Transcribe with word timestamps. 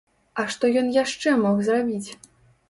А 0.43 0.45
што 0.55 0.71
ён 0.81 0.89
яшчэ 0.95 1.35
мог 1.43 1.61
зрабіць? 1.69 2.09